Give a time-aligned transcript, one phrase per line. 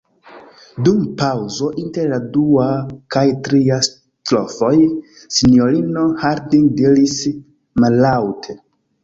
[0.85, 2.65] Dum paŭzo inter la dua
[3.17, 4.73] kaj tria strofoj,
[5.37, 7.17] sinjorino Harding diris
[7.85, 8.59] mallaŭte: